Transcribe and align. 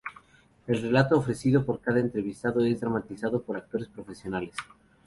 El 0.65 0.81
relato 0.81 1.15
ofrecido 1.15 1.63
por 1.63 1.79
cada 1.79 1.99
entrevistado 1.99 2.65
es 2.65 2.79
dramatizado 2.81 3.43
por 3.43 3.55
actores 3.57 3.87
profesionales. 3.87 4.55